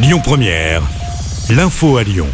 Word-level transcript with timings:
Lyon 0.00 0.20
Première, 0.22 0.82
l'info 1.50 1.96
à 1.96 2.04
Lyon. 2.04 2.28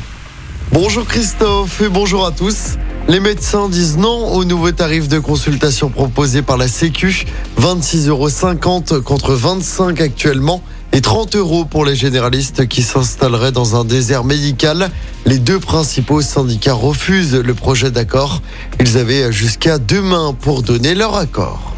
Bonjour 0.71 1.07
Christophe 1.07 1.81
et 1.81 1.89
bonjour 1.89 2.27
à 2.27 2.31
tous. 2.31 2.77
Les 3.09 3.21
médecins 3.21 3.71
disent 3.71 3.97
non 3.97 4.35
aux 4.35 4.45
nouveaux 4.45 4.73
tarifs 4.73 5.09
de 5.09 5.19
consultation 5.19 5.89
proposés 5.89 6.43
par 6.43 6.59
la 6.59 6.69
Sécu. 6.69 7.25
26,50 7.59 8.09
euros 8.11 9.01
contre 9.01 9.33
25 9.33 9.99
actuellement 10.03 10.63
et 10.93 11.01
30 11.01 11.37
euros 11.37 11.65
pour 11.65 11.87
les 11.87 11.97
généralistes 11.97 12.69
qui 12.69 12.83
s'installeraient 12.83 13.53
dans 13.53 13.81
un 13.81 13.87
désert 13.87 14.25
médical. 14.25 14.91
Les 15.25 15.39
deux 15.39 15.59
principaux 15.59 16.21
syndicats 16.21 16.75
refusent 16.75 17.35
le 17.35 17.55
projet 17.55 17.91
d'accord. 17.91 18.43
Ils 18.79 18.99
avaient 18.99 19.33
jusqu'à 19.33 19.79
demain 19.79 20.37
pour 20.39 20.63
donner 20.63 20.95
leur 20.95 21.17
accord. 21.17 21.74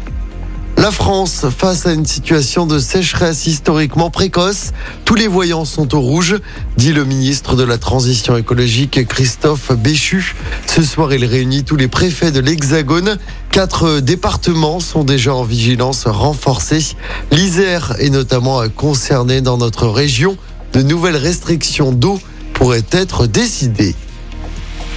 La 0.87 0.93
France, 0.93 1.45
face 1.49 1.85
à 1.85 1.91
une 1.91 2.05
situation 2.05 2.65
de 2.65 2.79
sécheresse 2.79 3.45
historiquement 3.45 4.09
précoce, 4.09 4.71
tous 5.03 5.15
les 5.15 5.27
voyants 5.27 5.65
sont 5.65 5.93
au 5.93 5.99
rouge, 5.99 6.37
dit 6.77 6.93
le 6.93 7.03
ministre 7.03 7.57
de 7.57 7.63
la 7.63 7.77
Transition 7.77 8.37
écologique 8.37 9.05
Christophe 9.05 9.73
Béchu. 9.73 10.33
Ce 10.65 10.81
soir, 10.83 11.13
il 11.13 11.25
réunit 11.25 11.65
tous 11.65 11.75
les 11.75 11.89
préfets 11.89 12.31
de 12.31 12.39
l'Hexagone. 12.39 13.17
Quatre 13.51 13.99
départements 13.99 14.79
sont 14.79 15.03
déjà 15.03 15.35
en 15.35 15.43
vigilance 15.43 16.07
renforcée. 16.07 16.95
L'Isère 17.33 17.97
est 17.99 18.09
notamment 18.09 18.61
concerné 18.69 19.41
dans 19.41 19.57
notre 19.57 19.87
région. 19.87 20.37
De 20.71 20.81
nouvelles 20.83 21.17
restrictions 21.17 21.91
d'eau 21.91 22.17
pourraient 22.53 22.85
être 22.91 23.27
décidées. 23.27 23.93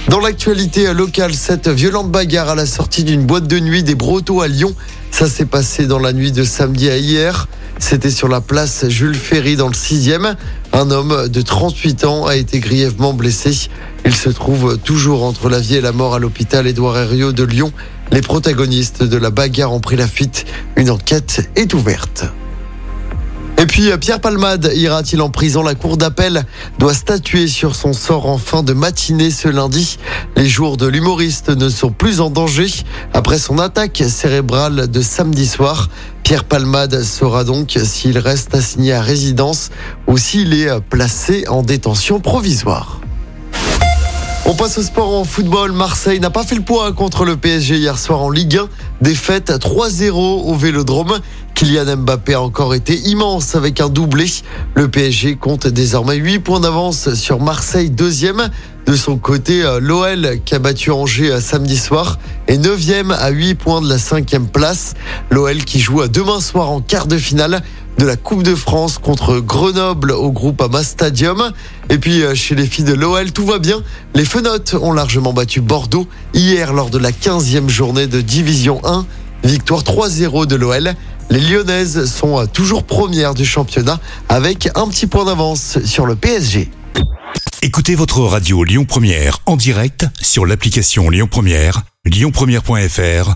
Dans 0.07 0.19
l'actualité 0.19 0.93
locale, 0.93 1.33
cette 1.33 1.69
violente 1.69 2.11
bagarre 2.11 2.49
à 2.49 2.55
la 2.55 2.65
sortie 2.65 3.03
d'une 3.03 3.25
boîte 3.25 3.47
de 3.47 3.59
nuit 3.59 3.83
des 3.83 3.95
Brotteaux 3.95 4.41
à 4.41 4.47
Lyon 4.47 4.75
ça 5.21 5.27
s'est 5.27 5.45
passé 5.45 5.85
dans 5.85 5.99
la 5.99 6.13
nuit 6.13 6.31
de 6.31 6.43
samedi 6.43 6.89
à 6.89 6.97
hier. 6.97 7.47
C'était 7.77 8.09
sur 8.09 8.27
la 8.27 8.41
place 8.41 8.87
Jules 8.87 9.13
Ferry 9.13 9.55
dans 9.55 9.67
le 9.67 9.73
6e. 9.73 10.35
Un 10.73 10.89
homme 10.89 11.27
de 11.27 11.41
38 11.41 12.05
ans 12.05 12.25
a 12.25 12.35
été 12.35 12.59
grièvement 12.59 13.13
blessé. 13.13 13.69
Il 14.03 14.15
se 14.15 14.29
trouve 14.29 14.79
toujours 14.79 15.23
entre 15.23 15.47
la 15.47 15.59
vie 15.59 15.75
et 15.75 15.81
la 15.81 15.91
mort 15.91 16.15
à 16.15 16.19
l'hôpital 16.19 16.65
Édouard 16.65 16.97
Herriot 16.97 17.33
de 17.33 17.43
Lyon. 17.43 17.71
Les 18.11 18.21
protagonistes 18.21 19.03
de 19.03 19.17
la 19.17 19.29
bagarre 19.29 19.73
ont 19.73 19.79
pris 19.79 19.95
la 19.95 20.07
fuite. 20.07 20.45
Une 20.75 20.89
enquête 20.89 21.51
est 21.55 21.71
ouverte. 21.75 22.25
Et 23.61 23.67
puis 23.67 23.95
Pierre 23.99 24.19
Palmade 24.19 24.71
ira-t-il 24.73 25.21
en 25.21 25.29
prison? 25.29 25.61
La 25.61 25.75
cour 25.75 25.95
d'appel 25.95 26.45
doit 26.79 26.95
statuer 26.95 27.45
sur 27.45 27.75
son 27.75 27.93
sort 27.93 28.25
en 28.25 28.39
fin 28.39 28.63
de 28.63 28.73
matinée 28.73 29.29
ce 29.29 29.49
lundi. 29.49 29.99
Les 30.35 30.49
jours 30.49 30.77
de 30.77 30.87
l'humoriste 30.87 31.49
ne 31.49 31.69
sont 31.69 31.91
plus 31.91 32.21
en 32.21 32.31
danger 32.31 32.65
après 33.13 33.37
son 33.37 33.59
attaque 33.59 34.03
cérébrale 34.07 34.89
de 34.89 35.01
samedi 35.03 35.45
soir. 35.45 35.89
Pierre 36.23 36.45
Palmade 36.45 37.03
saura 37.03 37.43
donc 37.43 37.77
s'il 37.83 38.17
reste 38.17 38.55
assigné 38.55 38.93
à 38.93 39.01
résidence 39.01 39.69
ou 40.07 40.17
s'il 40.17 40.55
est 40.55 40.81
placé 40.89 41.47
en 41.47 41.61
détention 41.61 42.19
provisoire. 42.19 42.99
On 44.51 44.53
passe 44.53 44.77
au 44.79 44.81
sport 44.81 45.15
en 45.15 45.23
football. 45.23 45.71
Marseille 45.71 46.19
n'a 46.19 46.29
pas 46.29 46.43
fait 46.43 46.55
le 46.55 46.61
poids 46.61 46.91
contre 46.91 47.23
le 47.23 47.37
PSG 47.37 47.77
hier 47.77 47.97
soir 47.97 48.21
en 48.21 48.29
Ligue 48.29 48.57
1. 48.57 48.67
Défaite 48.99 49.49
3-0 49.49 50.11
au 50.11 50.53
Vélodrome. 50.55 51.21
Kylian 51.55 51.95
Mbappé 51.95 52.33
a 52.33 52.41
encore 52.41 52.75
été 52.75 52.95
immense 52.95 53.55
avec 53.55 53.79
un 53.79 53.87
doublé. 53.87 54.25
Le 54.73 54.89
PSG 54.89 55.37
compte 55.37 55.67
désormais 55.67 56.17
8 56.17 56.39
points 56.39 56.59
d'avance 56.59 57.13
sur 57.13 57.39
Marseille 57.39 57.91
deuxième. 57.91 58.49
De 58.85 58.95
son 58.97 59.17
côté, 59.17 59.63
euh, 59.63 59.79
l'OL 59.79 60.39
qui 60.43 60.53
a 60.53 60.59
battu 60.59 60.91
Angers 60.91 61.31
euh, 61.31 61.39
samedi 61.39 61.77
soir 61.77 62.19
est 62.47 62.57
9e 62.57 63.13
à 63.13 63.29
8 63.29 63.55
points 63.55 63.79
de 63.79 63.87
la 63.87 63.99
cinquième 63.99 64.47
place. 64.47 64.95
L'OL 65.29 65.63
qui 65.63 65.79
joue 65.79 66.05
demain 66.09 66.41
soir 66.41 66.71
en 66.71 66.81
quart 66.81 67.07
de 67.07 67.17
finale 67.17 67.61
de 68.01 68.07
la 68.07 68.15
Coupe 68.15 68.41
de 68.41 68.55
France 68.55 68.97
contre 68.97 69.39
Grenoble 69.39 70.09
au 70.11 70.31
groupe 70.31 70.59
Ama 70.59 70.83
Stadium. 70.83 71.51
Et 71.91 71.99
puis 71.99 72.23
euh, 72.23 72.33
chez 72.33 72.55
les 72.55 72.65
filles 72.65 72.83
de 72.83 72.95
l'OL, 72.95 73.31
tout 73.31 73.45
va 73.45 73.59
bien. 73.59 73.83
Les 74.15 74.25
Fenotes 74.25 74.73
ont 74.73 74.91
largement 74.91 75.33
battu 75.33 75.61
Bordeaux 75.61 76.07
hier 76.33 76.73
lors 76.73 76.89
de 76.89 76.97
la 76.97 77.11
15e 77.11 77.69
journée 77.69 78.07
de 78.07 78.21
Division 78.21 78.81
1. 78.83 79.05
Victoire 79.43 79.83
3-0 79.83 80.47
de 80.47 80.55
l'OL. 80.55 80.95
Les 81.29 81.39
Lyonnaises 81.39 82.05
sont 82.05 82.47
toujours 82.47 82.85
premières 82.85 83.35
du 83.35 83.45
championnat 83.45 83.99
avec 84.29 84.69
un 84.73 84.87
petit 84.87 85.05
point 85.05 85.25
d'avance 85.25 85.77
sur 85.85 86.07
le 86.07 86.15
PSG. 86.15 86.71
Écoutez 87.61 87.93
votre 87.93 88.21
radio 88.21 88.63
Lyon 88.63 88.85
Première 88.85 89.37
en 89.45 89.57
direct 89.57 90.07
sur 90.19 90.47
l'application 90.47 91.11
Lyon 91.11 91.27
Première, 91.29 91.83
lyonpremière.fr 92.05 93.35